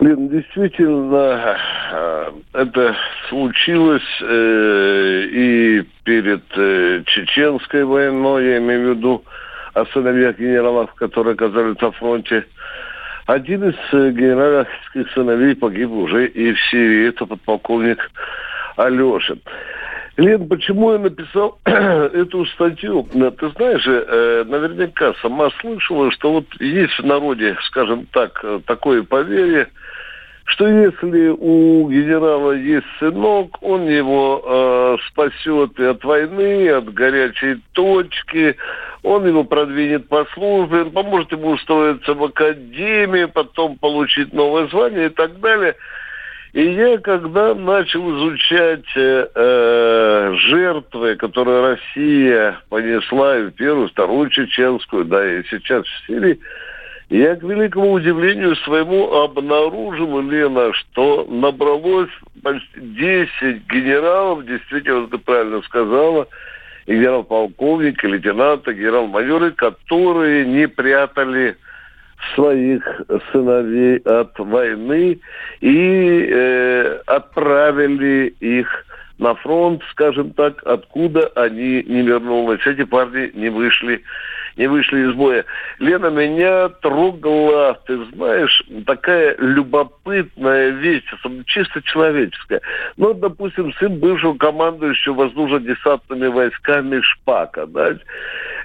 Лен, 0.00 0.28
действительно, 0.28 1.58
э, 1.92 2.30
это 2.52 2.96
случилось 3.28 4.22
э, 4.22 5.24
и 5.28 5.82
перед 6.04 6.44
э, 6.56 7.02
Чеченской 7.04 7.84
войной, 7.84 8.44
я 8.44 8.58
имею 8.58 8.94
в 8.94 8.96
виду 8.96 9.24
о 9.74 9.84
сыновьях 9.86 10.38
генералов, 10.38 10.94
которые 10.94 11.34
оказались 11.34 11.80
на 11.80 11.90
фронте. 11.92 12.46
Один 13.26 13.68
из 13.68 13.74
э, 13.92 14.10
генеральских 14.12 15.10
сыновей 15.14 15.56
погиб 15.56 15.90
уже 15.90 16.28
и 16.28 16.52
в 16.52 16.60
Сирии, 16.70 17.08
это 17.08 17.26
подполковник 17.26 17.98
Алешин. 18.76 19.40
Лен, 20.18 20.48
почему 20.48 20.92
я 20.92 20.98
написал 20.98 21.60
эту 21.64 22.44
статью? 22.46 23.04
Ты 23.04 23.50
знаешь, 23.50 23.86
э, 23.86 24.44
наверняка 24.48 25.14
сама 25.22 25.48
слышала, 25.60 26.10
что 26.10 26.32
вот 26.32 26.46
есть 26.58 26.98
в 26.98 27.06
народе, 27.06 27.56
скажем 27.66 28.04
так, 28.12 28.44
такое 28.66 29.04
поверье, 29.04 29.68
что 30.44 30.66
если 30.66 31.28
у 31.28 31.88
генерала 31.88 32.50
есть 32.50 32.86
сынок, 32.98 33.62
он 33.62 33.86
его 33.86 34.42
э, 34.44 34.96
спасет 35.06 35.78
и 35.78 35.84
от 35.84 36.02
войны, 36.02 36.64
и 36.64 36.68
от 36.68 36.92
горячей 36.92 37.62
точки, 37.72 38.56
он 39.04 39.24
его 39.24 39.44
продвинет 39.44 40.08
по 40.08 40.24
службе, 40.34 40.86
поможет 40.86 41.30
ему 41.30 41.50
устроиться 41.50 42.14
в 42.14 42.24
академии, 42.24 43.26
потом 43.26 43.78
получить 43.78 44.32
новое 44.32 44.66
звание 44.66 45.06
и 45.06 45.10
так 45.10 45.38
далее– 45.38 45.76
и 46.52 46.62
я, 46.62 46.98
когда 46.98 47.54
начал 47.54 48.16
изучать 48.16 48.86
э, 48.96 49.26
э, 49.34 50.34
жертвы, 50.48 51.16
которые 51.16 51.74
Россия 51.74 52.58
понесла 52.70 53.38
и 53.38 53.42
в 53.44 53.50
первую, 53.50 53.88
вторую 53.88 54.30
чеченскую, 54.30 55.04
да, 55.04 55.26
и 55.26 55.42
сейчас 55.50 55.84
в 55.84 56.06
Сирии, 56.06 56.38
я, 57.10 57.36
к 57.36 57.42
великому 57.42 57.92
удивлению 57.92 58.56
своему, 58.56 59.12
обнаружил, 59.12 60.20
Лена, 60.20 60.72
что 60.74 61.26
набралось 61.28 62.10
почти 62.42 62.80
10 62.80 63.66
генералов, 63.70 64.44
действительно, 64.46 65.06
ты 65.06 65.18
правильно 65.18 65.62
сказала, 65.62 66.28
и 66.86 66.94
генерал-полковники, 66.94 68.06
лейтенанты, 68.06 68.72
генерал-майоры, 68.72 69.52
которые 69.52 70.46
не 70.46 70.66
прятали 70.68 71.56
своих 72.34 72.82
сыновей 73.32 73.98
от 73.98 74.38
войны 74.38 75.20
и 75.60 76.28
э, 76.30 77.00
отправили 77.06 78.34
их 78.40 78.68
на 79.18 79.34
фронт, 79.34 79.82
скажем 79.90 80.32
так, 80.32 80.62
откуда 80.64 81.26
они 81.34 81.82
не 81.82 82.02
вернулись. 82.02 82.64
Эти 82.66 82.84
парни 82.84 83.30
не 83.34 83.48
вышли 83.48 84.02
не 84.58 84.66
вышли 84.66 85.08
из 85.08 85.14
боя. 85.14 85.44
Лена, 85.78 86.08
меня 86.08 86.68
трогала, 86.68 87.80
ты 87.86 88.04
знаешь, 88.12 88.62
такая 88.86 89.36
любопытная 89.38 90.70
вещь, 90.70 91.04
чисто 91.46 91.80
человеческая. 91.82 92.60
Ну, 92.96 93.14
допустим, 93.14 93.72
сын 93.74 93.98
бывшего 93.98 94.34
командующего 94.34 95.14
воздушно-десантными 95.14 96.26
войсками 96.26 97.00
Шпака, 97.00 97.66
да, 97.66 97.96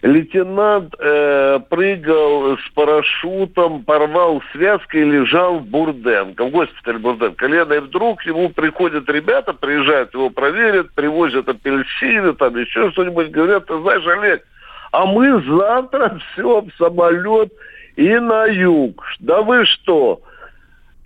лейтенант 0.04 0.94
э, 1.00 1.60
прыгал 1.70 2.58
с 2.58 2.70
парашютом, 2.74 3.84
порвал 3.84 4.44
связки 4.52 4.98
и 4.98 5.04
лежал 5.04 5.60
в 5.60 5.66
Бурденко, 5.66 6.46
в 6.46 6.52
госпитале 6.52 6.98
Бурденко. 6.98 7.48
Лена, 7.48 7.74
и 7.74 7.80
вдруг 7.80 8.22
ему 8.26 8.50
приходят 8.50 9.10
ребята, 9.10 9.54
приезжают, 9.54 10.14
его 10.14 10.30
проверят, 10.30 10.92
привозят 10.94 11.48
апельсины, 11.48 12.34
там 12.34 12.58
еще 12.58 12.92
что-нибудь, 12.92 13.32
говорят, 13.32 13.66
ты 13.68 13.80
знаешь, 13.80 14.06
Олег, 14.06 14.44
а 14.92 15.06
мы 15.06 15.42
завтра 15.42 16.20
все 16.34 16.62
в 16.62 16.70
самолет 16.78 17.54
и 17.96 18.10
на 18.20 18.46
юг. 18.46 19.06
Да 19.20 19.42
вы 19.42 19.66
что? 19.66 20.22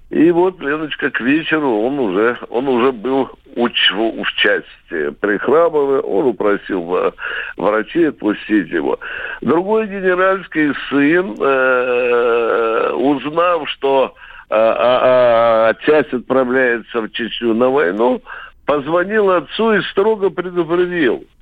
И 0.10 0.32
вот, 0.32 0.60
Леночка, 0.62 1.12
к 1.12 1.20
вечеру 1.20 1.82
он 1.82 2.00
уже, 2.00 2.38
он 2.50 2.68
уже 2.70 2.94
был 2.94 3.30
уч, 3.56 3.92
в 3.92 4.26
части 4.38 5.10
прихрамывая, 5.20 6.00
он 6.00 6.28
упросил 6.28 7.14
врачей 7.58 8.10
отпустить 8.10 8.70
его. 8.70 9.00
Другой 9.42 9.88
генеральский 9.88 10.74
сын, 10.90 11.36
э, 11.38 12.92
узнав, 12.94 13.70
что 13.70 14.14
э, 14.50 14.56
а, 14.56 15.70
а, 15.70 15.74
часть 15.86 16.14
отправляется 16.14 17.02
в 17.02 17.12
Чечню 17.12 17.54
на 17.54 17.70
войну, 17.70 18.22
позвонил 18.66 19.30
отцу 19.32 19.74
и 19.74 19.82
строго 19.82 20.30
предупредил– 20.30 21.26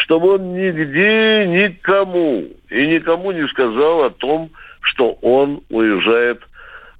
чтобы 0.00 0.34
он 0.34 0.54
нигде 0.54 1.46
никому 1.46 2.48
и 2.70 2.86
никому 2.86 3.32
не 3.32 3.46
сказал 3.48 4.04
о 4.04 4.10
том, 4.10 4.50
что 4.80 5.12
он 5.20 5.62
уезжает 5.68 6.40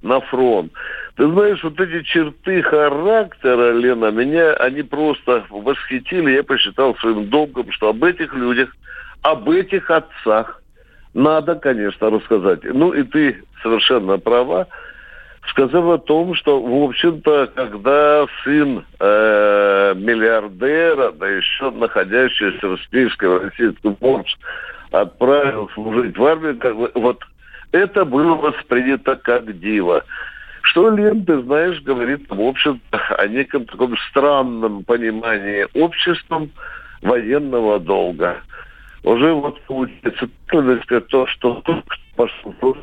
на 0.01 0.21
фронт. 0.21 0.71
Ты 1.15 1.27
знаешь, 1.27 1.61
вот 1.63 1.79
эти 1.79 2.03
черты 2.03 2.61
характера, 2.61 3.73
Лена, 3.73 4.11
меня 4.11 4.53
они 4.53 4.81
просто 4.81 5.45
восхитили. 5.49 6.31
Я 6.31 6.43
посчитал 6.43 6.95
своим 6.95 7.29
долгом, 7.29 7.71
что 7.71 7.89
об 7.89 8.03
этих 8.03 8.33
людях, 8.33 8.69
об 9.21 9.49
этих 9.49 9.89
отцах 9.91 10.61
надо, 11.13 11.55
конечно, 11.55 12.09
рассказать. 12.09 12.63
Ну 12.63 12.93
и 12.93 13.03
ты 13.03 13.43
совершенно 13.61 14.17
права, 14.17 14.67
сказав 15.49 15.85
о 15.85 15.97
том, 15.97 16.33
что, 16.35 16.61
в 16.61 16.83
общем-то, 16.83 17.51
когда 17.55 18.25
сын 18.43 18.85
э, 18.99 19.93
миллиардера, 19.95 21.11
да 21.11 21.27
еще 21.27 21.71
находящийся 21.71 22.67
в 22.67 22.77
списке 22.83 23.27
российского 23.27 23.93
Forbes, 23.93 24.31
отправил 24.91 25.69
служить 25.73 26.17
в 26.17 26.25
армию, 26.25 26.57
как 26.57 26.77
бы, 26.77 26.91
вот 26.95 27.21
это 27.71 28.05
было 28.05 28.35
воспринято 28.35 29.15
как 29.15 29.59
диво. 29.59 30.03
Что 30.61 30.89
Лен, 30.89 31.25
ты 31.25 31.41
знаешь, 31.41 31.81
говорит, 31.81 32.29
в 32.29 32.41
общем 32.41 32.79
о 32.91 33.27
неком 33.27 33.65
таком 33.65 33.97
странном 34.09 34.83
понимании 34.83 35.67
обществом 35.73 36.51
военного 37.01 37.79
долга. 37.79 38.37
Уже 39.03 39.33
вот 39.33 39.59
получается 39.63 40.29
то, 40.47 41.27
что 41.27 41.61
тот, 41.65 41.83
кто 41.85 42.27
пошел 42.27 42.77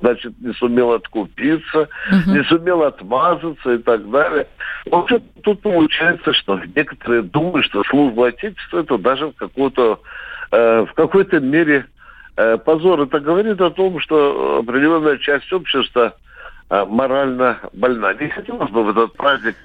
значит, 0.00 0.32
не 0.40 0.52
сумел 0.54 0.92
откупиться, 0.92 1.88
угу. 2.10 2.30
не 2.30 2.42
сумел 2.44 2.82
отмазаться 2.82 3.74
и 3.74 3.78
так 3.78 4.08
далее. 4.10 4.46
В 4.86 4.94
общем, 4.94 5.22
тут 5.42 5.60
получается, 5.60 6.32
что 6.32 6.60
некоторые 6.74 7.22
думают, 7.22 7.66
что 7.66 7.82
служба 7.84 8.28
Отечества 8.28 8.80
это 8.80 8.98
даже 8.98 9.28
в 9.28 9.34
какую-то 9.34 10.00
э, 10.52 10.86
в 10.88 10.92
какой-то 10.94 11.40
мере 11.40 11.86
э, 12.36 12.58
позор. 12.58 13.00
Это 13.02 13.20
говорит 13.20 13.60
о 13.60 13.70
том, 13.70 14.00
что 14.00 14.58
определенная 14.58 15.18
часть 15.18 15.52
общества 15.52 16.14
морально 16.70 17.60
больна. 17.72 18.14
Не 18.14 18.28
хотелось 18.28 18.70
бы 18.70 18.84
в 18.84 18.90
этот 18.90 19.14
праздник 19.14 19.56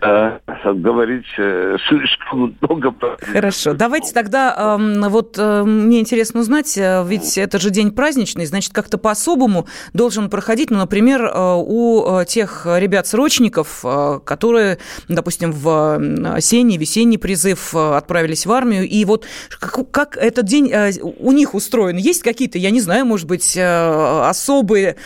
э, 0.00 0.38
говорить 0.72 1.26
э, 1.38 1.76
слишком 1.88 2.56
много. 2.60 2.94
Хорошо, 3.20 3.74
давайте 3.74 4.12
тогда, 4.12 4.76
э, 4.78 5.08
вот 5.08 5.36
э, 5.38 5.62
мне 5.64 6.00
интересно 6.00 6.40
узнать, 6.40 6.76
э, 6.76 7.04
ведь 7.06 7.38
это 7.38 7.58
же 7.58 7.70
день 7.70 7.90
праздничный, 7.90 8.46
значит, 8.46 8.72
как-то 8.72 8.98
по-особому 8.98 9.66
должен 9.92 10.30
проходить, 10.30 10.70
ну, 10.70 10.78
например, 10.78 11.30
у 11.36 12.22
тех 12.26 12.66
ребят-срочников, 12.66 13.84
которые, 14.24 14.78
допустим, 15.08 15.52
в 15.52 16.00
осенний, 16.34 16.78
весенний 16.78 17.18
призыв 17.18 17.74
отправились 17.74 18.46
в 18.46 18.52
армию, 18.52 18.88
и 18.88 19.04
вот 19.04 19.24
как, 19.48 19.90
как 19.90 20.16
этот 20.16 20.46
день 20.46 20.72
у 21.02 21.32
них 21.32 21.54
устроен? 21.54 21.96
Есть 21.96 22.22
какие-то, 22.22 22.58
я 22.58 22.70
не 22.70 22.80
знаю, 22.80 23.06
может 23.06 23.26
быть, 23.26 23.56
особые, 23.56 24.96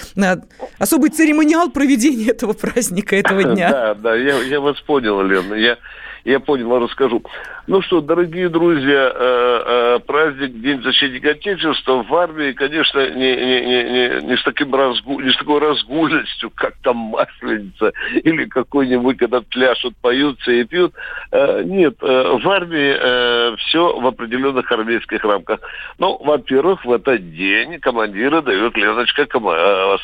особый 0.78 1.10
церемониал 1.10 1.70
проведения 1.70 2.30
этого 2.30 2.52
праздника, 2.52 3.16
этого 3.16 3.44
дня? 3.54 3.70
Да, 3.70 3.94
да, 3.94 4.16
я, 4.16 4.42
я 4.42 4.60
вас 4.70 4.80
понял, 4.82 5.20
Лена. 5.22 5.54
Я, 5.54 5.78
я 6.24 6.40
понял, 6.40 6.78
расскажу. 6.78 7.22
Ну 7.70 7.82
что, 7.82 8.00
дорогие 8.00 8.48
друзья, 8.48 9.12
э, 9.14 9.62
э, 9.64 9.98
праздник 10.00 10.60
День 10.60 10.82
защитника 10.82 11.30
Отечества 11.30 12.02
в 12.02 12.12
армии, 12.16 12.50
конечно, 12.50 12.98
не, 13.10 13.36
не, 13.36 13.60
не, 13.60 14.26
не, 14.26 14.36
с, 14.36 14.42
таким 14.42 14.74
разгу, 14.74 15.20
не 15.20 15.30
с 15.30 15.36
такой 15.36 15.60
разгульностью, 15.60 16.50
как 16.52 16.74
там 16.82 16.96
Масленица 16.96 17.92
или 18.24 18.46
какой-нибудь, 18.46 19.18
когда 19.18 19.40
пляшут, 19.42 19.94
поются 19.98 20.50
и 20.50 20.64
пьют. 20.64 20.94
Э, 21.30 21.62
нет, 21.62 21.94
в 22.00 22.48
армии 22.48 23.56
все 23.58 24.00
в 24.00 24.04
определенных 24.04 24.72
армейских 24.72 25.22
рамках. 25.22 25.60
Ну, 26.00 26.18
во-первых, 26.24 26.84
в 26.84 26.92
этот 26.92 27.32
день 27.36 27.78
командиры 27.78 28.42
дают, 28.42 28.76
Леночка, 28.76 29.28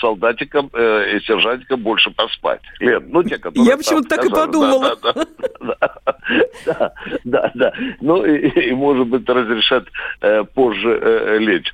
солдатикам 0.01 0.69
и 0.69 1.19
сержантикам 1.27 1.81
больше 1.81 2.13
поспать. 2.13 2.61
Лен, 2.79 3.07
ну 3.09 3.25
те, 3.25 3.39
которые... 3.39 3.67
Я 3.67 3.77
почему-то 3.77 4.09
так 4.09 4.25
и 4.25 4.29
подумала. 4.29 4.97
Да, 5.03 5.13
да, 5.61 6.93
да, 7.25 7.53
да, 7.56 7.56
да. 7.57 7.73
Ну 8.01 8.25
и, 8.25 8.49
и 8.69 8.73
может 8.73 9.09
быть, 9.09 9.29
разрешат 9.29 9.87
э, 10.21 10.45
позже 10.45 10.99
э, 11.01 11.39
лечь. 11.39 11.73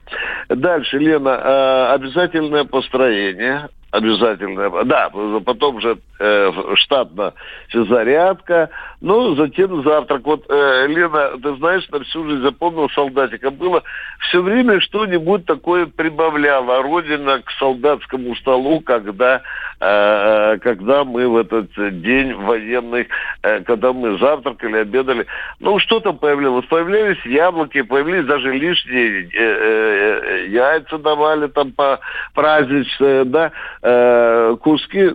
Дальше, 0.48 0.98
Лена, 0.98 1.30
э, 1.30 1.94
обязательное 1.94 2.64
построение 2.64 3.68
обязательно. 3.92 4.84
Да, 4.84 5.11
потом 5.44 5.80
же 5.80 5.99
э, 6.18 6.50
штатно 6.76 7.34
зарядка, 7.72 8.70
ну, 9.00 9.34
затем 9.37 9.82
завтрак. 9.82 10.22
Вот, 10.25 10.44
э, 10.49 10.87
Лена, 10.88 11.38
ты 11.42 11.54
знаешь, 11.56 11.86
на 11.90 12.00
всю 12.00 12.26
жизнь 12.28 12.43
запомнил 12.43 12.88
солдатика. 12.90 13.50
Было 13.50 13.82
все 14.28 14.40
время 14.40 14.80
что-нибудь 14.80 15.45
такое 15.45 15.86
прибавляло 15.86 16.82
Родина 16.82 17.43
к 17.43 17.50
солдатскому 17.58 18.34
столу, 18.36 18.80
когда, 18.80 19.43
э, 19.80 20.58
когда 20.62 21.04
мы 21.04 21.28
в 21.28 21.36
этот 21.36 21.71
день 22.00 22.32
военный, 22.34 23.08
э, 23.43 23.60
когда 23.60 23.93
мы 23.93 24.19
завтракали, 24.19 24.78
обедали. 24.78 25.26
Ну, 25.60 25.78
что 25.80 26.00
там 26.00 26.17
появлялось? 26.17 26.64
Появлялись 26.67 27.25
яблоки, 27.26 27.82
появились 27.82 28.25
даже 28.25 28.52
лишние 28.52 29.25
э, 29.25 29.28
э, 29.34 30.47
яйца 30.49 30.97
давали 30.97 31.49
там 31.49 31.73
по 31.73 32.00
праздничные, 32.34 33.25
да, 33.25 33.52
э, 33.82 34.56
куски. 34.60 35.10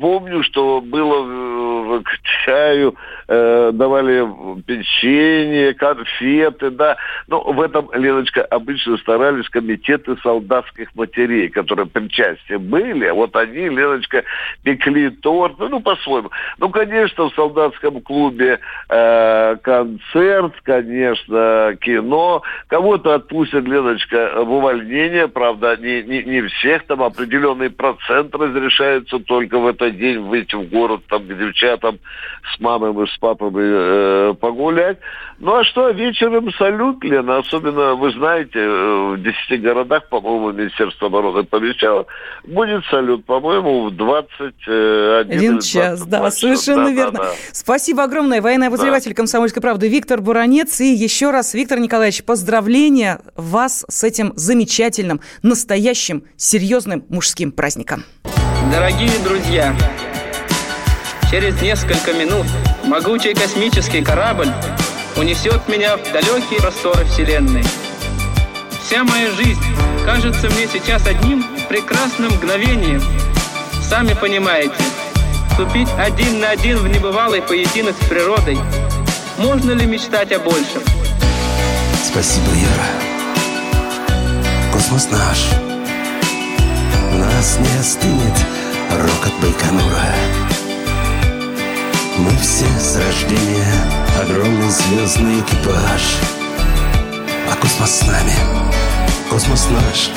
Помню, 0.00 0.42
что 0.42 0.80
было 0.80 2.00
к 2.02 2.18
чаю 2.44 2.96
э, 3.28 3.70
давали 3.72 4.26
печенье, 4.62 5.74
конфеты, 5.74 6.70
да. 6.70 6.96
Но 7.28 7.42
в 7.42 7.60
этом, 7.60 7.90
Леночка, 7.94 8.44
обычно 8.44 8.96
старались 8.98 9.48
комитеты 9.48 10.16
солдатских 10.22 10.94
матерей, 10.94 11.48
которые 11.48 11.86
причастие 11.86 12.58
были. 12.58 13.10
Вот 13.10 13.34
они, 13.36 13.68
Леночка, 13.68 14.24
пекли 14.62 15.10
торт, 15.10 15.58
ну, 15.58 15.80
по-своему. 15.80 16.30
Ну, 16.58 16.68
конечно, 16.70 17.30
в 17.30 17.34
солдатском 17.34 18.00
клубе 18.00 18.60
э, 18.88 19.56
концерт, 19.62 20.54
конечно, 20.62 21.76
кино. 21.80 22.42
Кого-то 22.66 23.14
отпустят, 23.14 23.64
Леночка, 23.64 24.32
в 24.36 24.52
увольнение, 24.52 25.28
правда, 25.28 25.76
не, 25.76 26.02
не, 26.02 26.22
не 26.24 26.42
всех, 26.42 26.84
там 26.86 27.02
определенный 27.02 27.70
процент 27.70 27.99
разрешается 28.08 29.18
только 29.18 29.58
в 29.58 29.66
этот 29.66 29.96
день 29.96 30.18
выйти 30.20 30.54
в 30.54 30.68
город, 30.68 31.02
там, 31.08 31.24
к 31.24 31.28
девчатам 31.28 31.98
с 32.54 32.60
мамой 32.60 32.92
и 32.92 33.06
с 33.06 33.16
папой 33.18 33.50
э, 33.54 34.34
погулять. 34.40 34.98
Ну, 35.38 35.54
а 35.54 35.64
что, 35.64 35.88
вечером 35.90 36.52
салют, 36.52 37.02
Лена, 37.02 37.38
особенно, 37.38 37.94
вы 37.94 38.12
знаете, 38.12 38.58
э, 38.58 39.14
в 39.14 39.22
10 39.22 39.62
городах, 39.62 40.08
по-моему, 40.08 40.52
Министерство 40.52 41.06
обороны 41.06 41.44
пообещало, 41.44 42.06
будет 42.44 42.84
салют, 42.90 43.24
по-моему, 43.24 43.86
в 43.86 43.96
21 43.96 45.14
Один 45.20 45.60
час, 45.60 46.04
да, 46.06 46.30
совершенно 46.30 46.86
да, 46.86 46.90
верно. 46.90 47.18
Да, 47.18 47.24
да. 47.24 47.30
Спасибо 47.52 48.02
огромное. 48.02 48.42
Военный 48.42 48.66
обозреватель 48.66 49.10
да. 49.10 49.16
«Комсомольской 49.16 49.62
правды» 49.62 49.88
Виктор 49.88 50.20
Буранец. 50.20 50.80
И 50.80 50.92
еще 50.92 51.30
раз, 51.30 51.54
Виктор 51.54 51.78
Николаевич, 51.78 52.22
поздравления 52.24 53.20
вас 53.34 53.86
с 53.88 54.04
этим 54.04 54.32
замечательным, 54.36 55.20
настоящим, 55.42 56.24
серьезным 56.36 57.04
мужским 57.08 57.50
праздником. 57.50 57.89
Дорогие 58.72 59.18
друзья, 59.24 59.74
через 61.30 61.60
несколько 61.60 62.12
минут 62.12 62.46
могучий 62.84 63.34
космический 63.34 64.02
корабль 64.02 64.52
унесет 65.16 65.66
меня 65.68 65.96
в 65.96 66.12
далекие 66.12 66.60
просторы 66.60 67.04
Вселенной. 67.06 67.64
Вся 68.84 69.04
моя 69.04 69.30
жизнь 69.32 69.62
кажется 70.04 70.48
мне 70.50 70.68
сейчас 70.72 71.06
одним 71.06 71.44
прекрасным 71.68 72.32
мгновением. 72.32 73.02
Сами 73.88 74.14
понимаете, 74.14 74.74
вступить 75.50 75.88
один 75.98 76.40
на 76.40 76.50
один 76.50 76.78
в 76.78 76.88
небывалый 76.88 77.42
поединок 77.42 77.96
с 78.00 78.08
природой. 78.08 78.58
Можно 79.38 79.72
ли 79.72 79.86
мечтать 79.86 80.32
о 80.32 80.38
большем? 80.38 80.82
Спасибо, 82.04 82.50
Юра. 82.50 82.86
Космос 84.72 85.08
наш. 85.10 85.69
Нас 87.40 87.58
не 87.58 87.80
остынет 87.80 88.34
рокот 88.90 89.32
Байконура. 89.40 90.14
Мы 92.18 92.36
все 92.36 92.66
с 92.78 92.96
рождения 92.96 93.64
огромный 94.22 94.68
звездный 94.68 95.40
экипаж. 95.40 96.18
А 97.50 97.56
космос 97.56 98.00
с 98.00 98.06
нами, 98.06 98.34
космос 99.30 99.68
наш. 99.70 100.10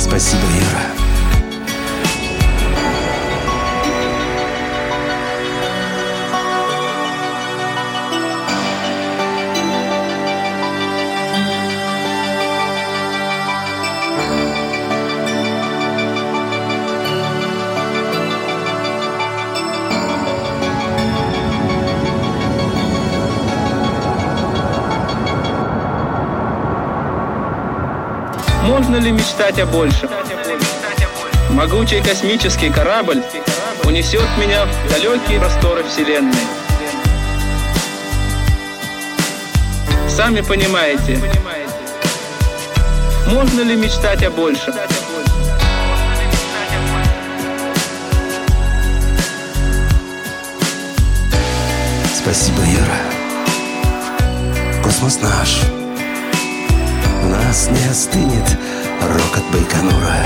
Спасибо, 0.00 0.44
Юра. 0.44 1.07
Можно 28.98 29.10
ли 29.10 29.12
мечтать 29.12 29.60
о 29.60 29.66
большем? 29.66 30.10
Могучий 31.50 32.02
космический 32.02 32.68
корабль 32.68 33.22
унесет 33.84 34.26
меня 34.36 34.66
в 34.66 34.90
далекие 34.90 35.38
просторы 35.38 35.84
Вселенной. 35.84 36.34
Сами 40.08 40.40
понимаете, 40.40 41.16
можно 43.28 43.60
ли 43.60 43.76
мечтать 43.76 44.24
о 44.24 44.30
большем? 44.30 44.74
Спасибо, 52.16 52.62
Юра. 52.62 52.98
Космос 54.82 55.20
наш. 55.20 55.60
В 57.22 57.28
нас 57.28 57.68
не 57.70 57.88
остынет 57.88 58.58
рокот 59.02 59.44
Байконура. 59.52 60.16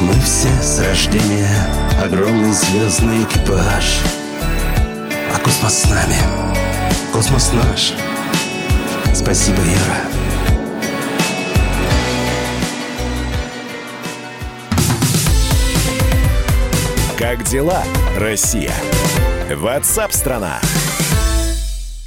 Мы 0.00 0.14
все 0.20 0.48
с 0.62 0.80
рождения 0.80 1.48
огромный 2.02 2.52
звездный 2.52 3.24
экипаж. 3.24 4.00
А 5.34 5.38
космос 5.42 5.82
с 5.82 5.90
нами. 5.90 6.16
Космос 7.12 7.52
наш. 7.52 7.92
Спасибо, 9.14 9.58
Юра. 9.58 10.20
Как 17.18 17.44
дела, 17.44 17.82
Россия? 18.16 18.72
Ватсап-страна! 19.50 20.58
страна 20.62 20.89